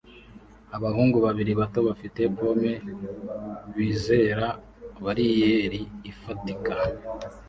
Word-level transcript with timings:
Abahungu 0.75 1.17
babiri 1.25 1.51
bato 1.59 1.79
bafite 1.87 2.21
pome 2.37 2.71
bizera 3.75 4.47
bariyeri 5.03 5.81
ifatika 6.11 6.73